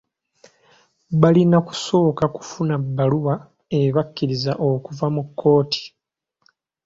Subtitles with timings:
[1.21, 3.35] Balina kusooka kufuna bbaluwa
[3.79, 5.83] ebakkiriza okuva mu kkooti.